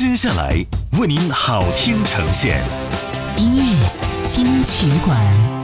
[0.00, 0.64] 接下来
[0.98, 2.64] 为您好听呈现，
[3.36, 5.59] 音乐金曲馆。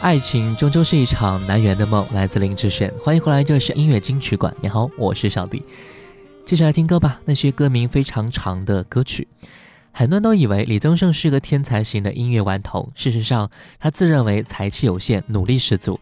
[0.00, 2.90] 爱情终究是一场难圆的梦，来自林志炫。
[3.04, 4.54] 欢迎回来，这是音乐金曲馆。
[4.62, 5.62] 你好，我是小弟。
[6.46, 7.20] 继续来听歌吧。
[7.26, 9.28] 那些歌名非常长的歌曲，
[9.92, 12.90] 很多人都以为李宗盛是个天才型的音乐顽童。
[12.94, 16.00] 事实上，他自认为才气有限，努力十足。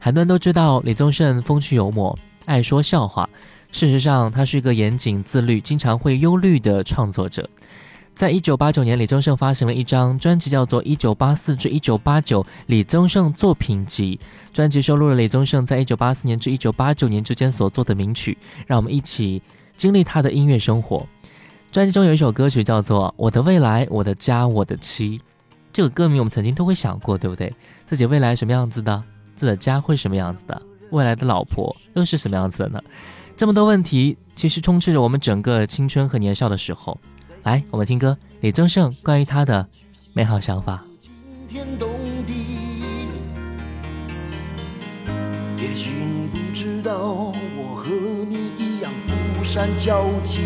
[0.00, 3.30] 很多人都知道李宗盛风趣幽默，爱说笑话。
[3.70, 7.48] 事实上，他是一个严谨自律、经常会忧虑的创作者。
[8.16, 14.18] 在一九八九年，李宗盛发行了一张专辑，叫做《一九八四至一九八九李宗盛作品集》。
[14.54, 19.42] 专辑收录了李宗盛在一九八四年至一九八九年之间所做的名曲，让我们一起
[19.76, 21.06] 经历他的音乐生活。
[21.70, 25.18] 专辑中有一首歌曲叫做《我的未来，我的家，我的妻》。
[25.70, 27.52] 这个歌名我们曾经都会想过，对不对？
[27.84, 29.04] 自己未来什么样子的？
[29.34, 30.62] 自己的家会什么样子的？
[30.90, 32.82] 未来的老婆又是什么样子的呢？
[33.36, 36.96] 这么多问题，其实充斥着我们整个青春和年少的时候。
[37.46, 39.64] 来，我们听歌，李宗盛关于他的
[40.12, 40.84] 美好想法。
[41.46, 41.88] 天动
[42.26, 42.34] 地，
[45.56, 47.88] 也许你不知道，我和
[48.28, 48.92] 你一样
[49.38, 50.40] 不善交际。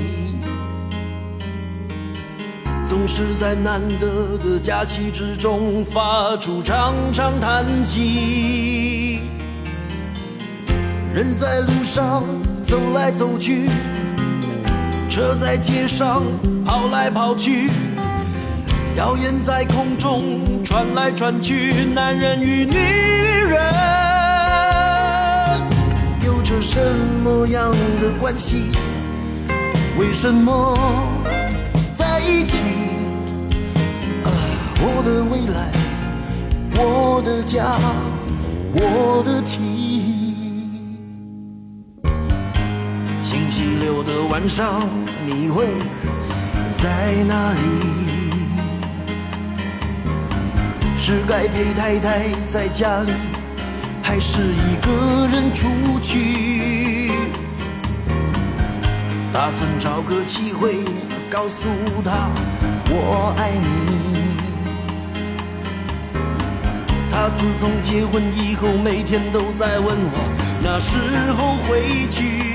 [2.85, 9.20] 总是在难得的假期之中发出长长叹息。
[11.14, 12.23] 人在路上
[12.62, 13.70] 走来走去，
[15.10, 16.22] 车在街上
[16.64, 17.68] 跑来跑去，
[18.96, 23.60] 谣言在空中传来传去，男人与女人
[26.24, 26.78] 有着什
[27.24, 28.66] 么样的关系？
[29.98, 30.78] 为什么
[31.92, 32.58] 在一起？
[34.22, 34.30] 啊，
[34.78, 35.72] 我的未来，
[36.76, 37.76] 我的家，
[38.72, 39.69] 我的妻。
[43.90, 44.81] 六的晚上，
[45.26, 45.66] 你会
[46.75, 47.60] 在哪里？
[50.96, 53.10] 是该陪太太在家里，
[54.00, 55.66] 还是一个人出
[56.00, 57.10] 去？
[59.32, 60.76] 打算找个机会
[61.28, 61.69] 告诉
[62.04, 62.31] 她
[62.90, 63.66] 我爱你。
[67.10, 70.31] 她自从结婚以后，每天都在问我
[70.62, 70.96] 那时
[71.37, 72.50] 候回去。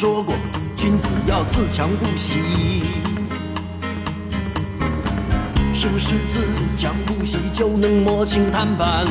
[0.00, 0.34] 说过，
[0.74, 2.38] 君子要自强不息。
[5.74, 6.40] 是不是自
[6.74, 9.04] 强不息就能摸清谈判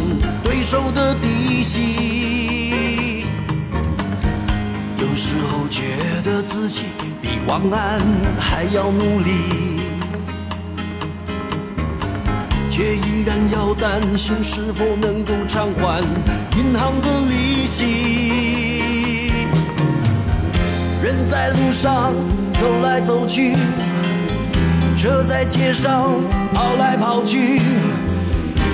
[0.43, 3.23] 对手的底细？
[4.97, 6.85] 有时候觉得自己
[7.21, 8.01] 比王安
[8.39, 9.29] 还要努力，
[12.67, 16.01] 却依然要担心是否能够偿还
[16.57, 18.68] 银行的利息。
[21.29, 22.13] 在路上
[22.53, 23.55] 走来走去，
[24.95, 26.11] 车在街上
[26.53, 27.59] 跑来跑去，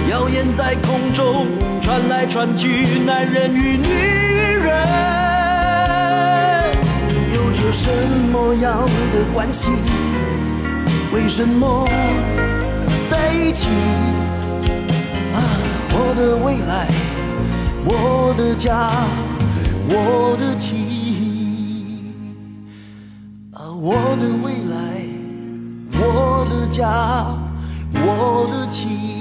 [0.10, 1.48] 谣言在空中
[1.82, 3.88] 传来传去，男人与女
[4.64, 4.88] 人
[7.34, 7.90] 有着什
[8.32, 9.72] 么样的关系？
[11.14, 11.88] 为什么
[13.10, 13.70] 在一起？
[15.34, 15.38] 啊，
[15.92, 16.88] 我的未来，
[17.86, 18.92] 我的家，
[19.88, 20.85] 我的妻。
[23.88, 25.06] 我的未来，
[25.92, 27.38] 我的家，
[27.94, 29.15] 我的妻。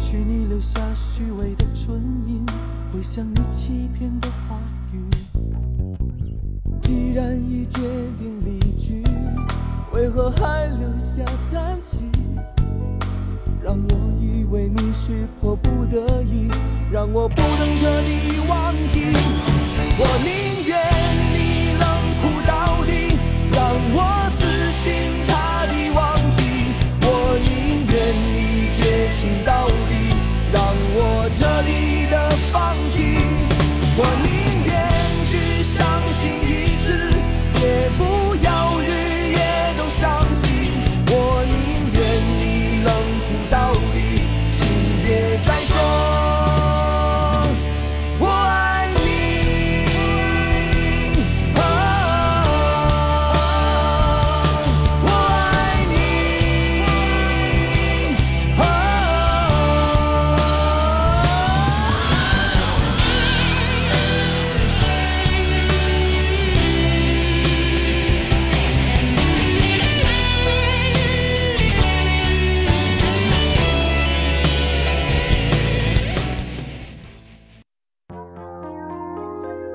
[0.00, 2.44] 抹不去你留下虚伪的唇印，
[2.90, 4.58] 回想你欺骗的话
[4.92, 5.04] 语。
[6.80, 7.80] 既然已决
[8.16, 9.04] 定离去，
[9.92, 12.10] 为何还留下残疾？
[13.62, 16.48] 让我以为你是迫不得已，
[16.90, 19.04] 让我不能彻底忘记。
[19.98, 20.78] 我宁愿
[21.34, 21.86] 你冷
[22.22, 23.18] 酷到底，
[23.52, 23.60] 让
[23.92, 23.98] 我
[24.38, 26.00] 死心塌地忘
[26.32, 26.40] 记。
[27.02, 27.94] 我宁愿
[28.32, 28.80] 你绝
[29.12, 29.59] 情到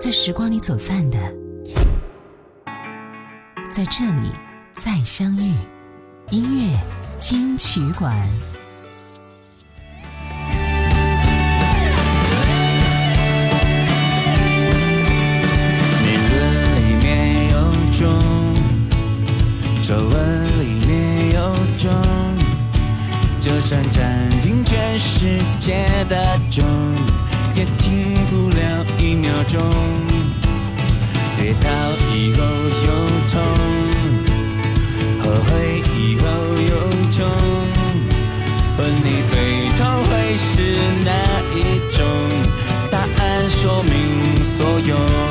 [0.06, 1.18] 在时光里走散的，
[3.72, 4.30] 在这里
[4.76, 5.56] 再相遇。
[6.30, 6.80] 音乐
[7.18, 8.16] 金曲馆。
[16.04, 16.38] 理论
[16.78, 17.58] 里面有
[17.98, 18.06] 种，
[19.82, 21.92] 皱纹里面有种，
[23.42, 26.64] 就算占尽全世界的钟，
[27.56, 29.60] 也停不了一秒钟。
[31.38, 31.70] 跌倒
[32.14, 32.44] 以后
[32.86, 32.88] 又
[33.30, 33.42] 痛，
[35.20, 36.26] 后悔以后
[36.58, 36.74] 又
[37.12, 37.26] 痛，
[38.78, 39.34] 问你最
[39.78, 41.12] 痛会是哪
[41.56, 41.58] 一
[41.96, 42.06] 种？
[42.92, 45.25] 答案说明所有。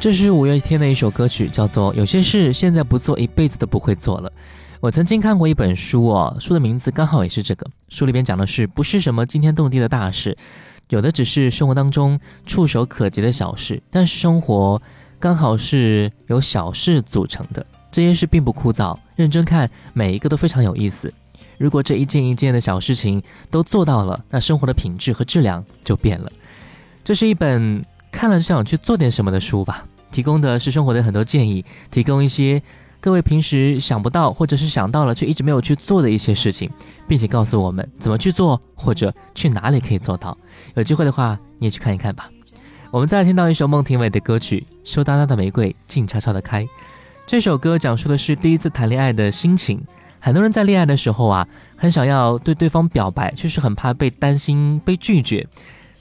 [0.00, 4.30] 这是五月天的一首歌曲，叫做《有些事现在不做，一辈子都不会做了》。
[4.78, 7.66] 我曾经看过一本书哦，书的名字刚好也是这个。
[7.88, 10.36] 书里边讲的是，不是什么惊天动地的大事，
[10.90, 13.82] 有的只是生活当中触手可及的小事。
[13.90, 14.80] 但是生活
[15.18, 21.12] 刚好是由小事组成的，这些事并不枯燥，认真看每一个都非常有意思。
[21.58, 26.30] 如果这一件一件的小事情都做到了，那生活的品质和质量就变了。
[27.02, 32.62] 这是一本看了就想去做点什么的书吧，提供的是生活的很多建议，提供一些
[33.00, 36.70] 各位平时想不到或者是想到了却一直没有去做的一些事情，
[37.06, 40.36] 并且告诉我们怎么去做或者去哪里可以做到。
[40.74, 42.30] 有机会的话，你也去看一看吧。
[42.90, 46.64] 我们再听到一首孟庭苇的歌曲《羞答答的玫瑰静悄悄地开》。
[47.26, 49.80] 这首歌讲述的是第一次谈恋爱的心情。
[50.18, 51.46] 很多人在恋爱的时候啊，
[51.76, 55.46] 很想要对对方表白，却是很怕被担心被拒绝。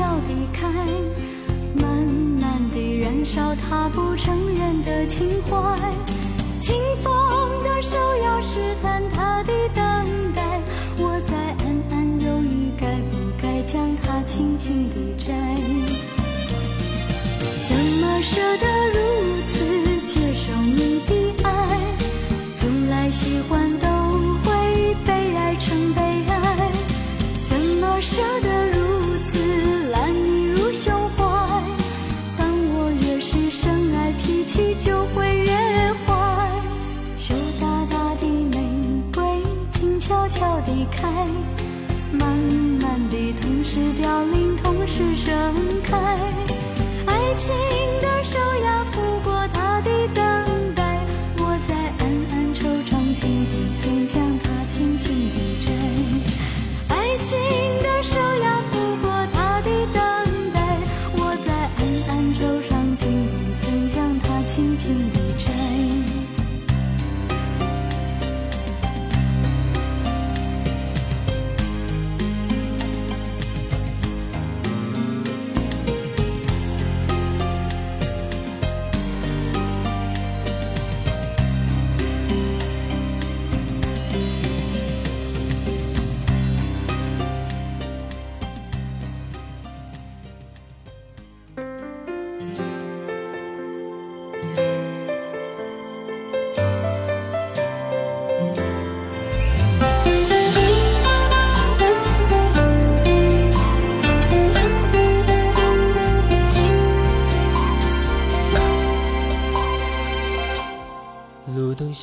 [0.00, 0.66] 静悄悄地开，
[1.74, 1.84] 慢
[2.40, 5.76] 慢地燃烧他不承认的情怀。
[6.58, 7.12] 清风
[7.62, 9.84] 的手要试探他的等
[10.34, 10.42] 待，
[10.96, 15.34] 我在暗暗犹豫，该不该将它轻轻地摘？
[17.68, 18.98] 怎么舍得如
[19.46, 19.58] 此
[20.02, 21.78] 接受你的爱？
[22.54, 23.78] 从来喜欢
[41.00, 41.26] 开，
[42.12, 42.28] 慢
[42.80, 45.32] 慢地，同时凋零，同时盛
[45.82, 45.96] 开。
[47.06, 47.56] 爱情
[48.02, 51.00] 的手呀，抚过它的等待，
[51.38, 55.68] 我在暗暗惆怅，竟不曾将它轻轻地摘。
[56.94, 57.38] 爱情
[57.82, 60.02] 的手呀，抚过它的等
[60.52, 60.58] 待，
[61.14, 65.59] 我在暗暗惆怅，竟不曾将它轻轻地摘。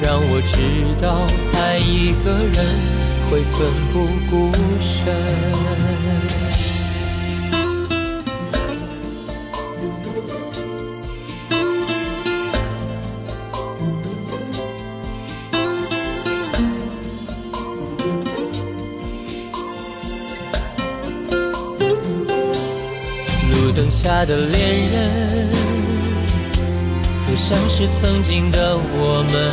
[0.00, 2.56] 让我知道爱一个人
[3.28, 3.58] 会奋
[3.92, 3.94] 不
[4.30, 5.12] 顾身。
[23.50, 24.56] 路灯下的恋
[24.92, 25.48] 人，
[27.26, 29.52] 都像是曾经的我们，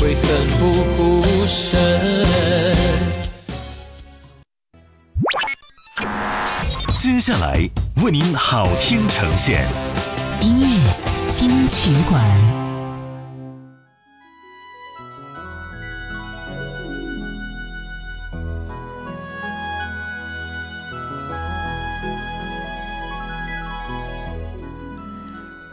[0.00, 1.76] 会奋不顾身。
[6.94, 7.68] 接下来
[8.02, 9.68] 为您好听呈现，
[10.40, 12.24] 音乐金曲馆。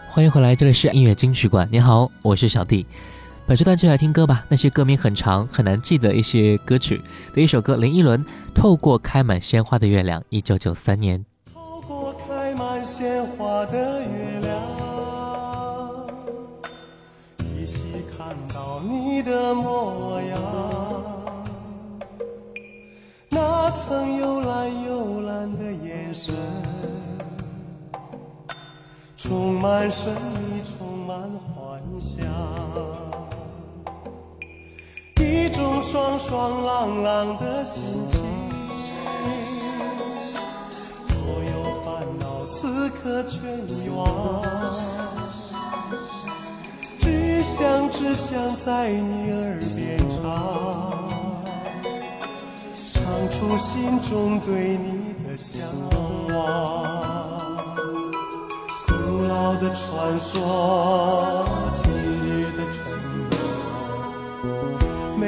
[0.09, 1.67] 欢迎回来，这里是音乐金曲馆。
[1.71, 2.87] 你好，我是小弟。
[3.47, 6.99] 本时段就来听歌吧，那些歌名很长，很难记得一些歌曲。
[7.31, 11.23] 的一首歌，林依轮《透过开满鲜花的月亮》，一九九三年。
[11.53, 14.59] 透过开满鲜花的月亮，
[17.55, 17.83] 依稀
[18.17, 20.39] 看到你的模样。
[23.29, 26.33] 那曾幽蓝幽蓝的眼神。
[29.15, 32.25] 充满神秘，充满幻想，
[35.55, 38.19] 种爽爽朗朗的心情。
[41.07, 41.15] 所
[41.45, 44.43] 有烦恼此刻全遗忘，
[46.99, 50.19] 只想只想在你耳边唱，
[52.91, 55.61] 唱出心中对你的向
[56.35, 56.35] 往。
[58.87, 61.47] 古老的传说，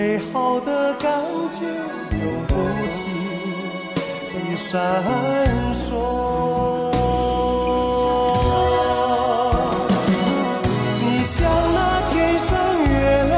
[0.07, 1.11] 美好的感
[1.51, 3.03] 觉永不停
[4.31, 4.79] 地闪
[5.73, 5.83] 烁。
[11.01, 11.35] 你像
[11.73, 11.77] 那
[12.09, 12.55] 天上
[12.87, 12.93] 月
[13.27, 13.35] 亮，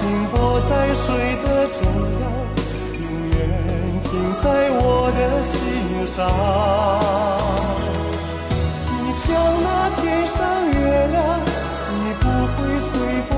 [0.00, 0.34] 停泊
[0.70, 1.04] 在水
[1.44, 1.76] 的中
[2.22, 2.24] 央，
[3.02, 3.38] 永远
[4.02, 4.08] 停
[4.42, 4.46] 在
[4.80, 4.80] 我
[5.12, 5.52] 的心
[6.06, 6.16] 上。
[8.88, 9.26] 你像
[9.62, 9.68] 那
[10.00, 10.40] 天上
[10.70, 10.78] 月
[11.12, 11.20] 亮，
[11.92, 12.24] 你不
[12.56, 12.96] 会随
[13.28, 13.37] 波，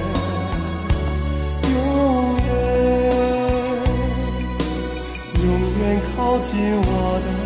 [6.31, 7.40] 走进我的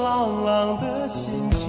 [0.00, 1.68] 朗朗的心情，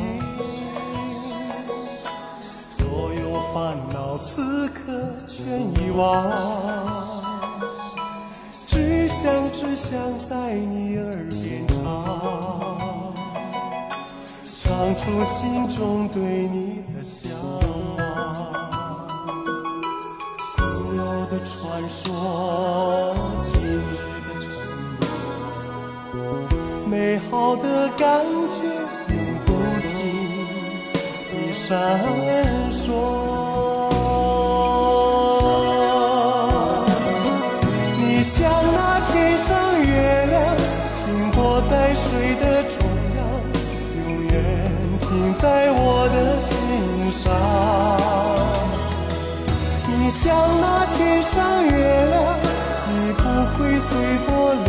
[2.69, 4.81] 所有烦恼此刻
[5.27, 6.25] 全遗忘，
[8.67, 13.13] 只想只想在你耳边唱，
[14.57, 17.31] 唱出心中对你的向
[17.97, 17.99] 往。
[20.57, 20.61] 古
[20.95, 23.15] 老的传说，
[26.99, 28.59] 美好的感觉
[29.07, 29.89] 永不停
[31.31, 31.65] 地闪
[32.73, 32.83] 烁。
[37.97, 39.47] 你像那天上
[39.81, 39.89] 月
[40.25, 40.35] 亮，
[41.05, 42.75] 停泊在水的中
[43.15, 43.17] 央，
[43.95, 44.35] 永远
[44.99, 45.07] 停
[45.41, 46.51] 在我的心
[47.09, 47.23] 上。
[49.87, 51.71] 你像那天上月
[52.09, 52.19] 亮，
[52.89, 53.23] 你不
[53.55, 53.87] 会随
[54.27, 54.29] 波
[54.65, 54.68] 流，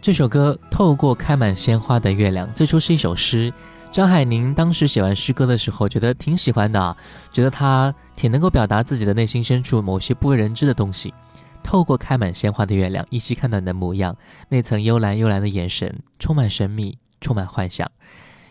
[0.00, 3.52] 这首歌《透过开满鲜花的月亮》最初是一首诗。
[3.90, 6.96] 张海宁当时写完诗歌的时候，觉得挺喜欢的啊，
[7.32, 11.12] 觉得他挺能够表达自己的内心深处某些不为人知的东西。
[11.60, 14.16] 透过开满鲜花的月亮，依稀看到你的模样，
[14.48, 17.90] 那层幽蓝幽蓝的眼神，充满神秘，充满幻想，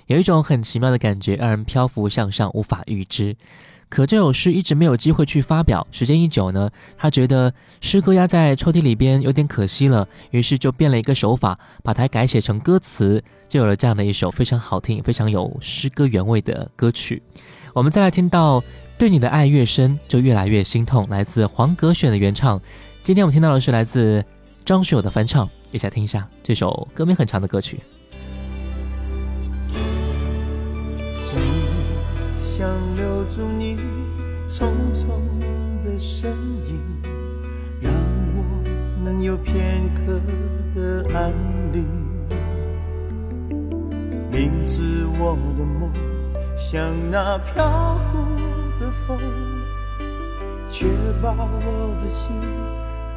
[0.08, 3.38] 有一种很奇妙的感觉，让人漂浮向上，无法预知。
[3.88, 17.22] 可这首诗一直没有机会去发表，时间一久呢，他觉得诗歌压在抽屉里边有点可惜了，于是就变了一个手法，把它改写成歌词，就有了这样的一首非常好听、非常有诗歌原味的歌曲。
[17.74, 18.64] 我们再来听到
[18.98, 22.60] “对你的爱越深，就越来越心痛”，来自黄格选的原唱。
[23.04, 24.24] 今天我们听到的是来自
[24.66, 27.80] 张学友的翻唱，一起来听一下这首歌名很长的歌曲。
[32.66, 33.78] 想留住你
[34.48, 35.06] 匆匆
[35.84, 36.32] 的身
[36.66, 36.82] 影，
[37.80, 37.94] 让
[38.36, 38.44] 我
[39.04, 40.20] 能有片刻
[40.74, 41.32] 的安
[41.72, 41.86] 宁。
[44.32, 45.92] 明知我的梦
[46.58, 48.18] 像那飘忽
[48.80, 49.20] 的风，
[50.68, 50.88] 却
[51.22, 52.32] 把我的心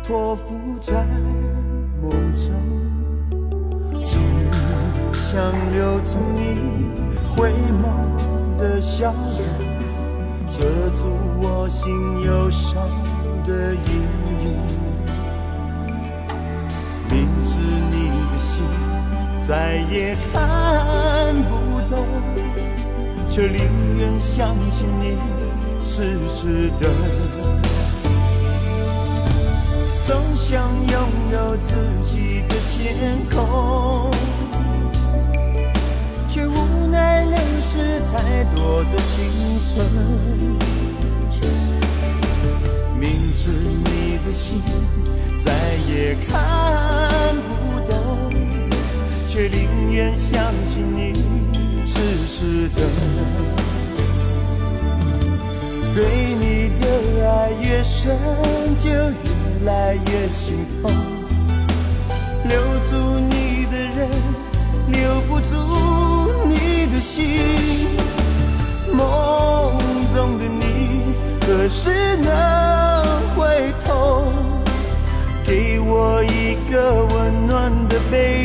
[0.04, 1.06] 托付在
[2.02, 2.52] 梦中。
[4.04, 4.18] 只
[5.14, 5.40] 想
[5.72, 6.54] 留住你
[7.34, 7.50] 回
[7.82, 9.44] 眸的笑容，
[10.48, 10.58] 遮
[10.96, 11.04] 住
[11.40, 11.88] 我心
[12.22, 12.74] 忧伤
[13.44, 13.78] 的阴
[14.42, 14.44] 影。
[17.10, 18.62] 明知你的心
[19.46, 22.04] 再也看不懂，
[23.30, 25.16] 却宁愿相信你
[25.84, 26.86] 痴痴的。
[30.06, 30.98] 总想拥
[31.32, 34.10] 有自己的天空，
[37.08, 39.16] 无奈流失太多的青
[39.60, 39.86] 春。
[43.00, 44.60] 明知你的心
[45.38, 45.52] 再
[45.88, 48.30] 也看不懂，
[49.26, 51.14] 却宁愿相信你
[51.84, 52.82] 痴痴的。
[55.94, 56.82] 对你的
[57.26, 58.16] 爱越深，
[58.78, 61.17] 就越来越心痛。
[67.00, 67.86] 心。
[68.92, 69.72] 梦
[70.14, 71.14] 中的你，
[71.46, 72.30] 何时能
[73.36, 74.32] 回头，
[75.46, 78.37] 给我一个温暖的背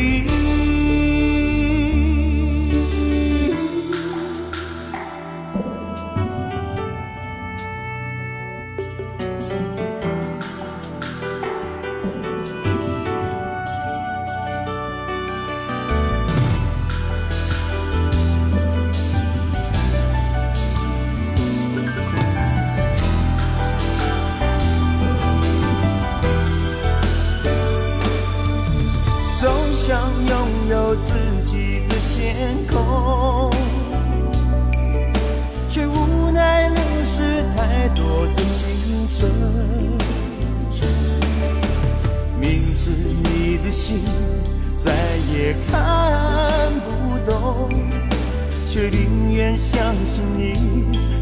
[48.74, 50.52] 却宁愿相信你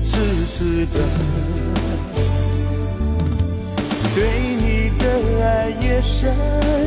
[0.03, 0.99] 痴痴的。
[4.15, 4.25] 对
[4.57, 5.05] 你的
[5.45, 6.35] 爱越深，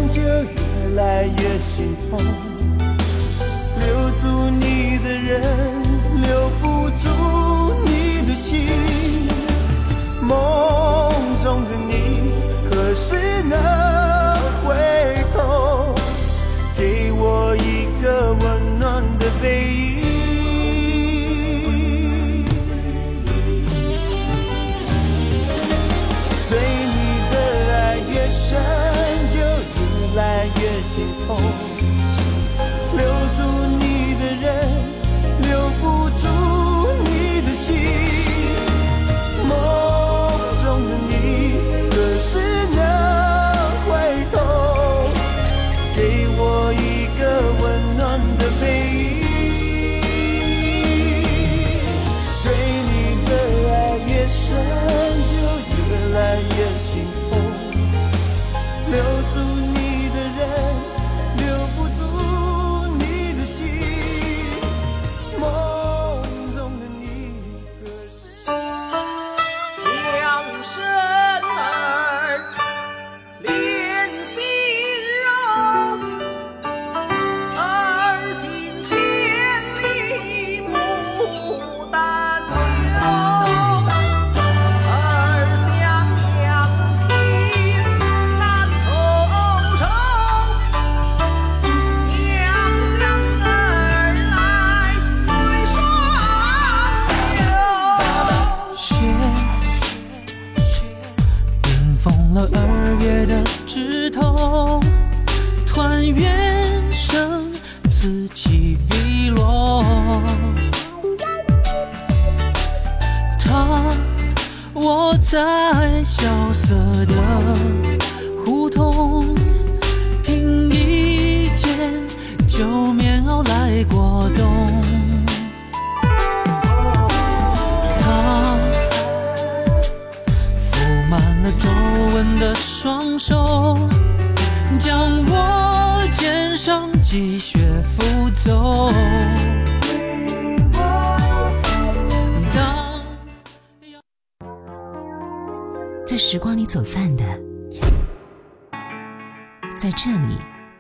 [0.10, 2.20] 就越来越心痛。
[3.80, 5.40] 留住你的人，
[6.24, 7.06] 留不住
[7.86, 8.66] 你的心。
[10.24, 11.12] 梦
[11.44, 11.94] 中的你，
[12.72, 13.85] 何时能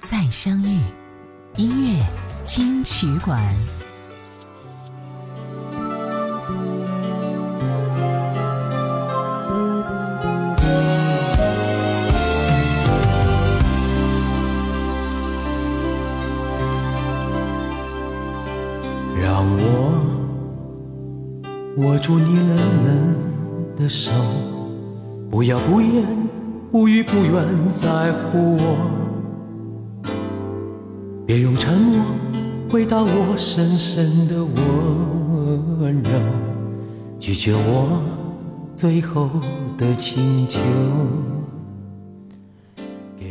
[0.05, 0.79] 再相遇。
[1.55, 1.99] 音乐
[2.45, 3.41] 金曲馆。
[19.19, 20.05] 让我
[21.77, 24.11] 握住你冷冷的手，
[25.31, 26.05] 不要不言
[26.71, 29.04] 不语不愿在乎我，
[31.27, 32.05] 别用沉默
[32.69, 36.11] 回答我深深的温柔，
[37.19, 37.99] 拒绝我
[38.75, 39.31] 最后
[39.75, 40.59] 的请求。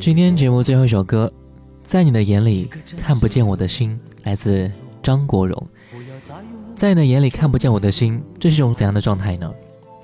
[0.00, 1.32] 今天节目最后一首歌，
[1.82, 2.68] 在你的眼里
[3.00, 4.68] 看不见我的心，来自
[5.00, 5.68] 张国荣。
[6.74, 9.48] 在你的眼里看不见我的心，这是一种怎样的状态呢？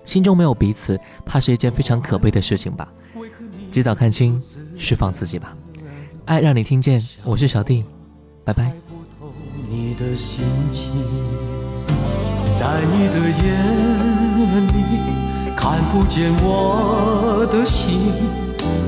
[0.05, 2.87] 心中没有彼此，怕是一件非常可悲的事情吧。
[3.68, 4.40] 及早看清，
[4.76, 5.57] 释放自己吧。
[6.31, 7.85] 爱让你听见，我是小弟，
[8.45, 8.71] 拜拜。
[9.69, 10.88] 你的心情，
[12.55, 13.51] 在你的眼
[14.69, 14.75] 里
[15.57, 18.12] 看不见我的心。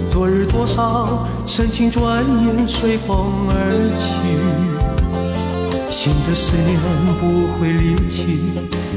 [0.09, 4.15] 昨日多少深情，转眼随风而去。
[5.91, 6.79] 新的思念
[7.19, 8.39] 不会离去，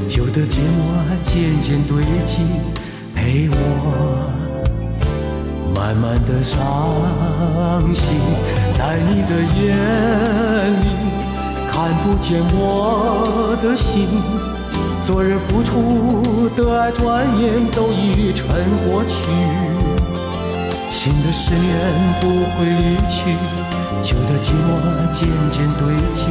[0.06, 2.42] 旧的寂寞渐渐堆积，
[3.12, 4.30] 陪我
[5.76, 6.58] 慢慢的伤
[7.94, 8.18] 心。
[8.72, 9.66] 在你的眼
[10.80, 10.86] 里
[11.70, 14.08] 看不见我的心，
[15.02, 18.46] 昨日付出的爱，转眼都已成
[18.88, 19.16] 过去。
[20.88, 21.74] 新的思念
[22.20, 23.36] 不会离去，
[24.02, 24.80] 旧的寂寞
[25.12, 26.24] 渐渐堆积。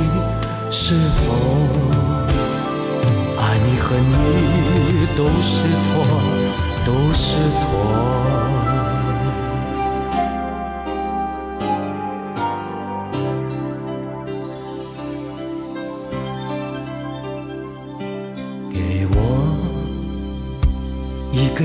[0.71, 1.21] 是否
[3.39, 5.87] 爱你和你都是错，
[6.83, 8.54] 都是错？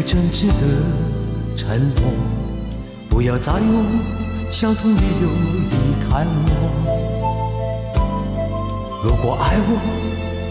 [0.00, 0.54] 个真挚的
[1.54, 2.02] 承诺，
[3.10, 3.84] 不要再用
[4.50, 5.28] 相同理由
[5.70, 5.76] 离
[6.08, 6.48] 开我。
[9.04, 9.78] 如果爱我，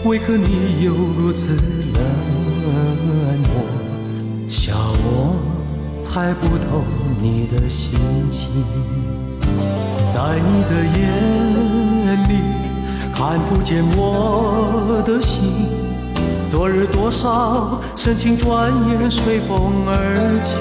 [0.08, 1.56] 为何你又如此
[1.94, 2.00] 冷
[3.42, 3.52] 漠？
[4.48, 5.34] 笑我
[6.00, 6.84] 猜不透
[7.18, 7.98] 你的心
[8.30, 8.48] 情，
[10.08, 11.02] 在你的眼
[12.28, 12.38] 里
[13.12, 15.89] 看不见我的心。
[16.50, 20.58] 昨日多少深情，转眼随风而去。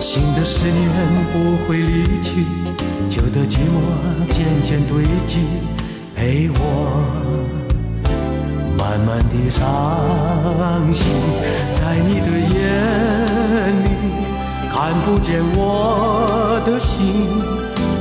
[0.00, 0.88] 新的思念
[1.32, 2.44] 不会离去，
[3.08, 3.82] 旧的寂寞
[4.30, 5.40] 渐渐堆积。
[6.14, 7.02] 陪我
[8.78, 9.60] 慢慢的伤
[10.92, 11.10] 心，
[11.74, 12.54] 在你的眼
[13.82, 13.88] 里
[14.70, 17.42] 看不见我的心。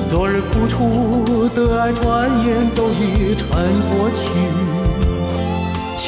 [0.07, 3.49] 昨日付出的爱，转眼都已成
[3.89, 4.30] 过去。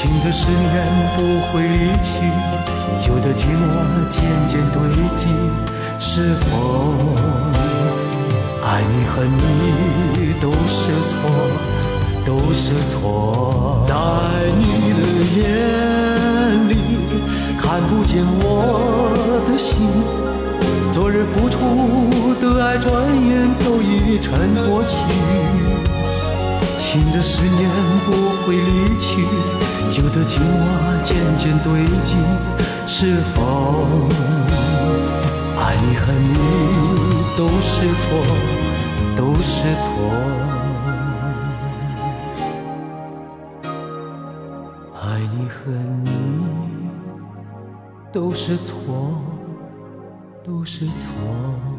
[0.05, 0.85] 新的思念
[1.17, 2.29] 不会离去，
[2.99, 4.79] 旧的寂寞渐渐堆
[5.15, 5.29] 积。
[5.97, 6.93] 是否
[8.63, 11.17] 爱你和你都是错？
[12.23, 13.95] 都是错，在
[14.59, 15.01] 你的
[15.39, 16.71] 眼里
[17.59, 19.09] 看不见我
[19.47, 19.75] 的心。
[20.91, 22.93] 昨日付出的爱，转
[23.27, 24.37] 眼都已成
[24.69, 24.97] 过去。
[26.77, 27.67] 新的思念
[28.05, 28.11] 不
[28.45, 29.25] 会离去，
[29.89, 32.15] 旧的情话渐渐堆积。
[32.87, 34.07] 是否
[35.59, 36.35] 爱你恨你
[37.35, 38.07] 都是错，
[39.17, 39.89] 都是错？
[45.01, 46.09] 爱你恨你
[48.13, 48.75] 都是错，
[50.43, 51.74] 都是错。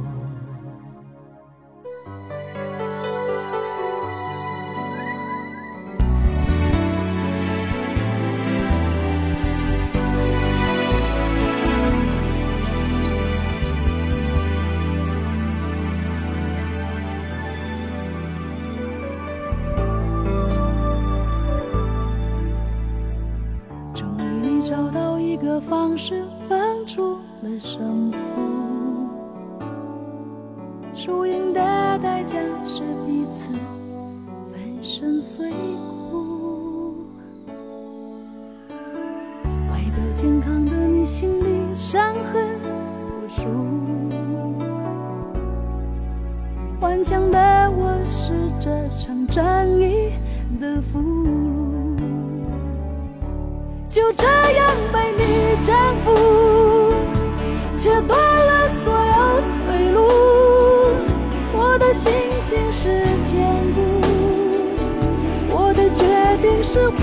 [66.69, 66.97] 是糊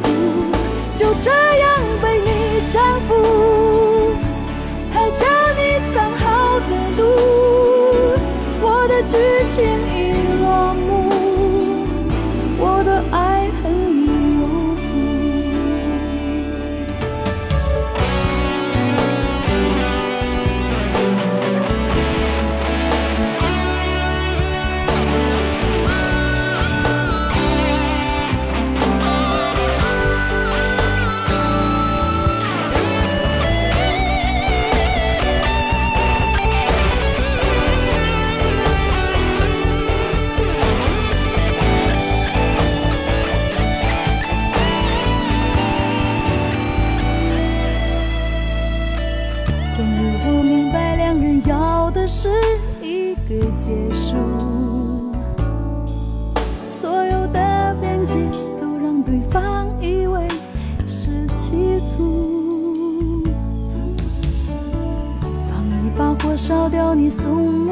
[0.00, 0.08] 涂
[0.96, 1.89] 就这样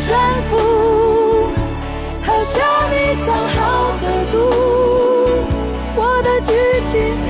[0.00, 0.56] 山谷
[2.24, 4.38] 喝下你藏好的毒
[5.94, 6.54] 我的剧
[6.86, 7.29] 情